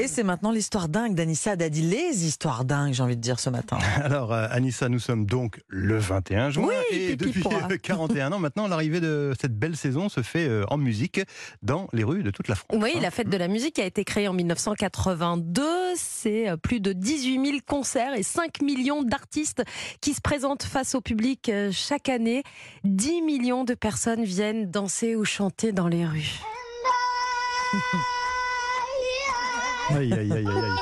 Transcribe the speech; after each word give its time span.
Et 0.00 0.08
c'est 0.08 0.22
maintenant 0.22 0.50
l'histoire 0.50 0.88
dingue 0.88 1.14
d'Anissa 1.14 1.56
Dadi, 1.56 1.82
les 1.82 2.24
histoires 2.26 2.64
dingues, 2.64 2.92
j'ai 2.92 3.02
envie 3.02 3.16
de 3.16 3.20
dire 3.20 3.38
ce 3.40 3.50
matin. 3.50 3.78
Alors, 4.02 4.32
euh, 4.32 4.46
Anissa, 4.50 4.88
nous 4.88 4.98
sommes 4.98 5.26
donc 5.26 5.60
le 5.68 5.98
21 5.98 6.50
juin 6.50 6.66
Oui, 6.68 6.96
et 6.96 7.16
depuis 7.16 7.40
pourra. 7.40 7.68
euh, 7.70 7.76
41 7.76 8.32
ans 8.32 8.38
maintenant, 8.38 8.68
l'arrivée 8.68 9.00
de 9.00 9.32
cette 9.40 9.56
belle 9.58 9.76
saison 9.76 10.08
se 10.08 10.22
fait 10.22 10.46
euh, 10.48 10.64
en 10.68 10.76
musique 10.76 11.20
dans 11.62 11.88
les 11.92 12.04
rues 12.04 12.22
de 12.22 12.30
toute 12.30 12.48
la 12.48 12.54
France. 12.54 12.78
Oui, 12.80 12.92
hein. 12.96 13.00
la 13.00 13.10
fête 13.10 13.28
de 13.28 13.36
la 13.36 13.48
musique 13.48 13.78
a 13.78 13.84
été 13.84 14.04
créée 14.04 14.28
en 14.28 14.32
1982. 14.32 15.62
C'est 15.96 16.48
euh, 16.48 16.56
plus 16.56 16.80
de 16.80 16.92
18 16.92 17.44
000 17.46 17.58
concerts 17.66 18.14
et 18.14 18.22
5 18.22 18.62
millions 18.62 19.02
d'artistes 19.02 19.62
qui 20.00 20.14
se 20.14 20.20
présentent 20.20 20.64
face 20.64 20.94
au 20.94 21.00
public 21.00 21.48
euh, 21.48 21.70
chaque 21.72 22.08
année. 22.08 22.42
10 22.84 23.22
millions 23.22 23.64
de 23.64 23.74
personnes 23.74 24.24
viennent 24.24 24.70
danser 24.70 25.16
ou 25.16 25.24
chanter 25.24 25.72
dans 25.72 25.88
les 25.88 26.04
rues. 26.06 26.40
Aïe, 29.90 30.12
aïe, 30.12 30.32
aïe, 30.32 30.32
aïe, 30.32 30.46
aïe. 30.46 30.72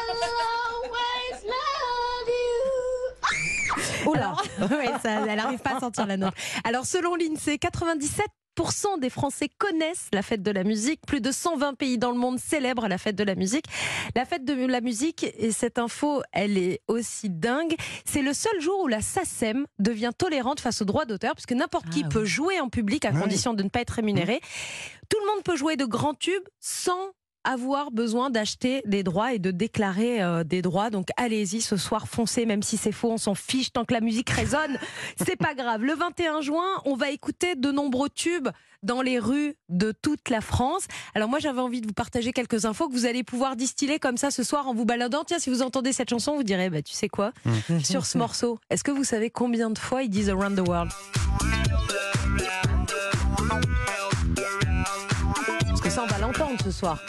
Oula 4.07 4.35
ouais, 4.61 4.93
ça, 5.03 5.27
Elle 5.27 5.37
n'arrive 5.37 5.59
pas 5.61 5.77
à 5.77 5.81
sentir 5.81 6.07
la 6.07 6.17
note. 6.17 6.35
Alors, 6.65 6.87
selon 6.87 7.15
l'INSEE, 7.15 7.57
97% 7.57 9.01
des 9.01 9.11
Français 9.11 9.49
connaissent 9.59 10.09
la 10.13 10.23
fête 10.23 10.43
de 10.43 10.51
la 10.51 10.65
musique. 10.65 11.01
Plus 11.07 11.21
de 11.21 11.33
120 11.33 11.75
pays 11.75 11.99
dans 11.99 12.11
le 12.11 12.19
monde 12.19 12.39
célèbrent 12.39 12.89
la 12.89 12.99
fête 12.99 13.17
de 13.17 13.25
la 13.25 13.35
musique. 13.35 13.67
La 14.15 14.25
fête 14.25 14.45
de 14.45 14.55
la 14.67 14.81
musique, 14.81 15.27
et 15.39 15.53
cette 15.53 15.79
info, 15.79 16.23
elle 16.33 16.57
est 16.57 16.81
aussi 16.89 17.29
dingue, 17.29 17.75
c'est 18.05 18.23
le 18.23 18.33
seul 18.33 18.59
jour 18.61 18.81
où 18.83 18.89
la 18.89 19.03
SACEM 19.03 19.67
devient 19.79 20.13
tolérante 20.17 20.61
face 20.61 20.81
aux 20.83 20.87
droits 20.87 21.05
d'auteur, 21.05 21.35
puisque 21.35 21.53
n'importe 21.53 21.91
qui 21.91 22.03
Ah 22.05 22.09
peut 22.09 22.25
jouer 22.25 22.61
en 22.61 22.69
public 22.69 23.05
à 23.05 23.13
condition 23.13 23.53
de 23.55 23.63
ne 23.63 23.69
pas 23.69 23.81
être 23.81 23.91
rémunéré. 23.91 24.41
Tout 25.11 25.19
le 25.21 25.35
monde 25.35 25.45
peut 25.45 25.57
jouer 25.57 25.77
de 25.77 25.85
grands 25.85 26.15
tubes 26.15 26.49
sans 26.61 27.11
avoir 27.45 27.91
besoin 27.91 28.31
d'acheter 28.31 28.83
des 28.87 29.03
droits 29.03 29.35
et 29.35 29.39
de 29.39 29.51
déclarer 29.51 30.23
euh, 30.23 30.45
des 30.45 30.63
droits. 30.63 30.91
Donc 30.91 31.09
allez-y 31.17 31.61
ce 31.61 31.77
soir, 31.77 32.09
foncez, 32.09 32.47
même 32.47 32.63
si 32.63 32.77
c'est 32.77 32.93
faux, 32.93 33.13
on 33.13 33.19
s'en 33.19 33.35
fiche 33.35 33.73
tant 33.73 33.85
que 33.85 33.93
la 33.93 34.01
musique 34.01 34.31
résonne. 34.31 34.79
c'est 35.25 35.37
pas 35.37 35.55
grave. 35.55 35.83
Le 35.83 35.95
21 35.95 36.41
juin, 36.41 36.65
on 36.85 36.97
va 36.97 37.11
écouter 37.11 37.55
de 37.55 37.71
nombreux 37.71 38.09
tubes 38.09 38.49
dans 38.83 39.01
les 39.01 39.19
rues 39.19 39.55
de 39.69 39.93
toute 39.93 40.29
la 40.29 40.41
France. 40.41 40.87
Alors 41.15 41.29
moi 41.29 41.39
j'avais 41.39 41.61
envie 41.61 41.81
de 41.81 41.87
vous 41.87 41.95
partager 41.95 42.33
quelques 42.33 42.65
infos 42.67 42.89
que 42.89 42.93
vous 42.93 43.07
allez 43.07 43.25
pouvoir 43.25 43.57
distiller 43.57 43.99
comme 43.99 44.17
ça 44.17 44.31
ce 44.31 44.43
soir 44.43 44.69
en 44.69 44.75
vous 44.75 44.85
baladant. 44.85 45.25
Tiens, 45.25 45.39
si 45.39 45.51
vous 45.51 45.63
entendez 45.63 45.93
cette 45.93 46.11
chanson, 46.11 46.37
vous 46.37 46.43
direz, 46.43 46.71
bah, 46.71 46.83
tu 46.83 46.93
sais 46.93 47.09
quoi? 47.09 47.33
Sur 47.83 48.07
ce 48.07 48.19
morceau, 48.19 48.59
est-ce 48.71 48.85
que 48.85 48.91
vous 48.91 49.05
savez 49.05 49.31
combien 49.31 49.71
de 49.71 49.79
fois 49.79 50.03
ils 50.03 50.11
disent 50.11 50.31
Around 50.31 50.63
the 50.63 50.69
World? 50.69 50.93
Parce 55.69 55.81
que 55.81 55.91
ça, 55.91 56.03
on 56.03 56.07
va 56.07 56.19
l'entendre 56.19 56.59
ce 56.63 56.71
soir. 56.71 57.01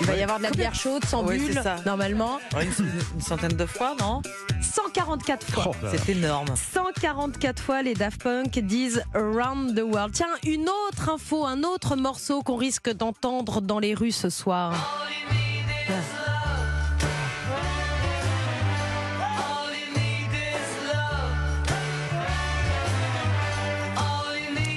Il 0.00 0.06
va 0.06 0.16
y 0.16 0.22
avoir 0.22 0.38
de 0.38 0.44
la 0.44 0.50
bière 0.50 0.74
chaude, 0.74 1.04
sans 1.04 1.22
Oui, 1.24 1.38
bulle, 1.38 1.54
c'est 1.54 1.62
ça. 1.62 1.76
normalement. 1.84 2.38
Une, 2.54 2.86
une 3.14 3.20
centaine 3.20 3.52
de 3.56 3.66
fois, 3.66 3.94
non 4.00 4.22
144 4.62 5.46
fois. 5.46 5.64
Oh 5.68 5.74
là 5.82 5.92
là. 5.92 5.98
C'est 5.98 6.12
énorme. 6.12 6.48
144 6.72 7.62
fois 7.62 7.82
les 7.82 7.94
Daft 7.94 8.22
Punk 8.22 8.58
disent 8.60 9.02
Around 9.14 9.74
the 9.76 9.82
World. 9.82 10.12
Tiens, 10.14 10.28
une 10.44 10.68
autre 10.88 11.10
info, 11.10 11.44
un 11.44 11.62
autre 11.64 11.96
morceau 11.96 12.42
qu'on 12.42 12.56
risque 12.56 12.90
d'entendre 12.90 13.60
dans 13.60 13.78
les 13.78 13.94
rues 13.94 14.12
ce 14.12 14.30
soir. 14.30 14.72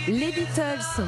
Les 0.07 0.31
Beatles. 0.31 1.03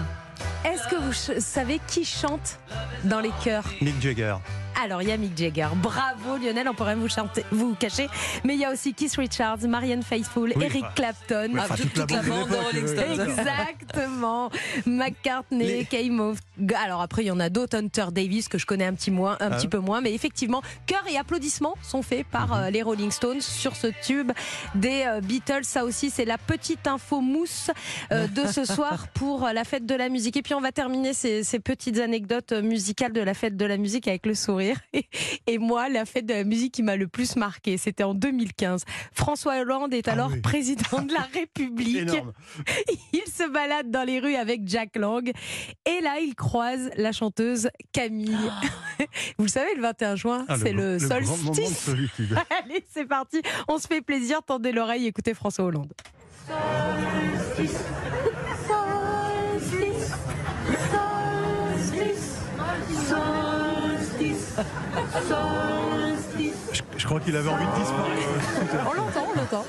Est-ce 0.65 0.87
que 0.87 0.95
vous 0.95 1.13
savez 1.39 1.79
qui 1.87 2.03
chante 2.03 2.57
dans 3.03 3.19
les 3.19 3.29
chœurs? 3.43 3.65
Mick 3.81 4.01
Jagger. 4.01 4.35
Alors, 4.83 5.01
il 5.01 5.09
y 5.09 5.11
a 5.11 5.17
Mick 5.17 5.37
Jagger. 5.37 5.67
Bravo 5.75 6.37
Lionel, 6.37 6.67
on 6.69 6.73
pourrait 6.73 6.95
vous, 6.95 7.07
chanter, 7.09 7.43
vous 7.51 7.75
cacher. 7.75 8.07
Mais 8.43 8.55
il 8.55 8.59
y 8.59 8.65
a 8.65 8.71
aussi 8.71 8.93
Keith 8.93 9.15
Richards, 9.15 9.59
Marianne 9.67 10.03
Faithfull, 10.03 10.53
Oui, 10.55 10.63
Eric 10.65 10.83
enfin, 10.83 10.93
Clapton. 10.95 11.49
oui, 11.53 11.59
Ah, 11.63 11.75
toute, 11.75 11.93
toute 11.93 12.11
la 12.11 12.21
de 12.21 12.29
bande 12.29 12.49
de 12.49 12.55
Rolling 12.55 12.83
oui. 12.83 12.89
Stones. 12.89 13.29
Exactement. 13.29 14.49
McCartney, 14.85 15.65
Les- 15.67 15.85
Keimov. 15.85 16.39
Alors 16.75 17.01
après, 17.01 17.23
il 17.23 17.27
y 17.27 17.31
en 17.31 17.39
a 17.39 17.49
d'autres, 17.49 17.77
Hunter 17.77 18.05
Davis, 18.11 18.47
que 18.47 18.57
je 18.57 18.65
connais 18.65 18.85
un 18.85 18.93
petit, 18.93 19.11
moins, 19.11 19.33
un 19.39 19.49
Ah 19.51 19.55
petit 19.57 19.67
peu 19.67 19.79
moins. 19.79 20.01
Mais 20.01 20.13
effectivement, 20.13 20.61
cœur 20.85 21.03
et 21.11 21.17
applaudissements 21.17 21.75
sont 21.81 22.01
faits 22.01 22.25
par 22.27 22.47
Mhm. 22.47 22.53
euh, 22.63 22.69
les 22.69 22.81
Rolling 22.81 23.11
Stones 23.11 23.41
sur 23.41 23.75
ce 23.75 23.87
tube 24.05 24.31
des 24.75 25.03
euh, 25.07 25.21
Beatles. 25.21 25.63
Ça 25.63 25.85
aussi, 25.85 26.09
c'est 26.09 26.25
la 26.25 26.37
petite 26.37 26.87
info 26.87 27.21
mousse 27.21 27.71
euh, 28.11 28.27
de 28.27 28.45
ce 28.47 28.65
soir 28.75 29.07
pour 29.13 29.45
euh, 29.45 29.53
la 29.53 29.63
fête 29.63 29.85
de 29.85 29.95
la 29.95 30.09
musique. 30.09 30.37
Et 30.37 30.41
puis, 30.41 30.53
on 30.53 30.61
va 30.61 30.71
terminer 30.71 31.13
ces, 31.13 31.43
ces 31.43 31.59
petites 31.59 31.99
anecdotes 31.99 32.51
euh, 32.51 32.61
musicales 32.61 33.13
de 33.13 33.21
la 33.21 33.33
fête 33.33 33.57
de 33.57 33.65
la 33.65 33.77
musique 33.77 34.07
avec 34.07 34.25
le 34.25 34.33
sourire. 34.35 34.64
Et 35.47 35.57
moi, 35.57 35.89
la 35.89 36.05
fête 36.05 36.25
de 36.25 36.33
la 36.33 36.43
musique 36.43 36.73
qui 36.73 36.83
m'a 36.83 36.95
le 36.95 37.07
plus 37.07 37.35
marqué, 37.35 37.77
c'était 37.77 38.03
en 38.03 38.13
2015. 38.13 38.83
François 39.13 39.59
Hollande 39.59 39.93
est 39.93 40.07
Ah 40.07 40.13
alors 40.13 40.31
oui. 40.31 40.41
président 40.41 41.01
de 41.01 41.13
la 41.13 41.21
République. 41.33 41.97
Énorme. 41.97 42.33
Il 43.13 43.23
se 43.31 43.47
balade 43.49 43.91
dans 43.91 44.03
les 44.03 44.19
rues 44.19 44.35
avec 44.35 44.61
Jack 44.65 44.95
Lang. 44.95 45.31
Et 45.85 46.01
là, 46.01 46.19
il 46.19 46.35
croise 46.35 46.89
la 46.97 47.11
chanteuse 47.11 47.69
Camille. 47.91 48.35
Vous 49.37 49.45
le 49.45 49.49
savez, 49.49 49.75
le 49.75 49.81
21 49.81 50.15
juin, 50.15 50.45
Ah, 50.47 50.55
c'est 50.57 50.71
le, 50.73 50.93
de 50.93 50.99
solstice. 50.99 51.89
Allez, 52.63 52.83
c'est 52.93 53.05
parti. 53.05 53.41
On 53.67 53.77
se 53.77 53.87
fait 53.87 54.01
plaisir. 54.01 54.41
Tendez 54.45 54.71
l'oreille, 54.71 55.05
écoutez 55.07 55.33
François 55.33 55.65
Hollande. 55.65 55.91
Je, 66.73 66.81
je 66.97 67.05
crois 67.05 67.19
qu'il 67.19 67.35
avait 67.35 67.49
envie 67.49 67.65
de 67.65 67.71
disparaître. 67.79 68.87
On 68.89 68.93
l'entend, 68.93 69.25
on 69.33 69.39
l'entend. 69.39 69.65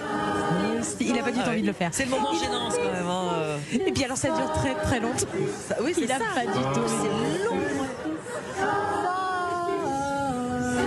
Il 1.01 1.13
n'a 1.15 1.23
pas 1.23 1.31
du 1.31 1.41
tout 1.41 1.49
envie 1.49 1.63
de 1.63 1.67
le 1.67 1.73
faire. 1.73 1.91
C'est 1.93 2.05
le 2.05 2.11
moment 2.11 2.33
gênant 2.33 2.69
quand 2.71 2.93
même. 2.93 3.07
hein, 3.07 3.29
euh. 3.35 3.59
Et 3.87 3.93
puis 3.93 4.05
alors, 4.05 4.17
ça 4.17 4.29
dure 4.29 4.53
très 4.53 4.75
très 4.75 5.01
longtemps. 5.01 5.27
Ça- 5.69 5.77
oui, 5.83 5.93
c'est 5.95 6.03
Il 6.03 6.09
n'a 6.09 6.19
pas 6.19 6.41
du 6.41 6.47
tout. 6.75 6.87
C'est 6.87 7.45
long. 7.45 7.57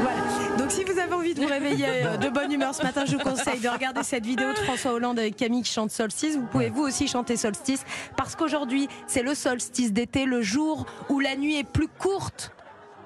Voilà. 0.02 0.58
Donc 0.58 0.72
si 0.72 0.84
vous 0.84 1.00
avez 1.00 1.14
envie 1.14 1.34
de 1.34 1.42
vous 1.42 1.48
réveiller 1.48 1.86
euh, 1.88 2.18
de 2.18 2.30
bonne 2.30 2.52
humeur 2.52 2.76
ce 2.76 2.84
matin, 2.84 3.04
je 3.06 3.16
vous 3.16 3.24
conseille 3.24 3.60
de 3.60 3.70
regarder 3.70 4.04
cette 4.04 4.26
vidéo 4.26 4.50
de 4.52 4.58
François 4.58 4.94
Hollande 4.94 5.18
avec 5.20 5.36
Camille 5.36 5.64
qui 5.64 5.72
chante 5.72 5.92
Solstice. 5.92 6.36
Vous 6.36 6.46
pouvez 6.46 6.70
vous 6.70 6.84
aussi 6.84 7.08
chanter 7.08 7.38
Solstice 7.38 7.84
parce 8.18 8.36
qu'aujourd'hui 8.36 8.88
c'est 9.08 9.24
le 9.24 9.34
solstice 9.36 9.94
d'été, 9.94 10.26
le 10.26 10.42
jour 10.42 10.86
où 11.10 11.20
la 11.20 11.36
nuit 11.36 11.58
est 11.58 11.64
plus 11.64 11.88
courte 11.88 12.52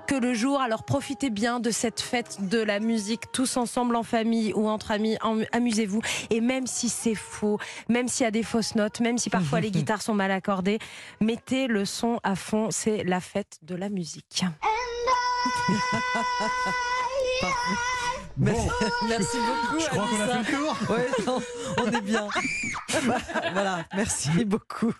que 0.05 0.15
le 0.15 0.33
jour. 0.33 0.61
Alors 0.61 0.83
profitez 0.83 1.29
bien 1.29 1.59
de 1.59 1.71
cette 1.71 2.01
fête 2.01 2.47
de 2.47 2.59
la 2.61 2.79
musique, 2.79 3.31
tous 3.31 3.57
ensemble 3.57 3.95
en 3.95 4.03
famille 4.03 4.53
ou 4.53 4.67
entre 4.67 4.91
amis. 4.91 5.17
En- 5.21 5.41
Amusez-vous. 5.51 6.01
Et 6.29 6.41
même 6.41 6.67
si 6.67 6.89
c'est 6.89 7.15
faux, 7.15 7.57
même 7.89 8.07
s'il 8.07 8.23
y 8.23 8.27
a 8.27 8.31
des 8.31 8.43
fausses 8.43 8.75
notes, 8.75 8.99
même 8.99 9.17
si 9.17 9.29
parfois 9.29 9.59
les 9.59 9.71
guitares 9.71 10.01
sont 10.01 10.13
mal 10.13 10.31
accordées, 10.31 10.79
mettez 11.21 11.67
le 11.67 11.85
son 11.85 12.19
à 12.23 12.35
fond. 12.35 12.69
C'est 12.71 13.03
la 13.03 13.19
fête 13.19 13.57
de 13.63 13.75
la 13.75 13.89
musique. 13.89 14.43
Bon, 18.35 18.51
Merci 19.07 19.37
beaucoup. 19.37 19.79
je 19.79 19.85
crois 19.89 20.07
qu'on 20.07 20.19
a 20.21 20.43
fait 20.43 20.51
le 20.51 20.57
tour. 20.57 20.75
Ouais, 20.89 21.07
on 21.83 21.91
est 21.91 22.01
bien. 22.01 22.27
Voilà, 23.53 23.85
merci 23.95 24.43
beaucoup. 24.45 24.91